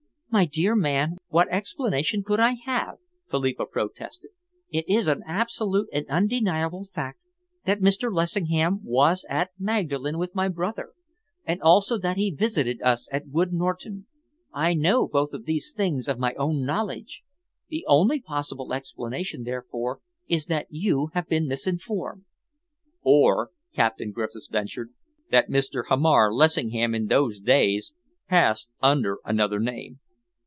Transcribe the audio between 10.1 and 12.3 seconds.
with my brother, and also that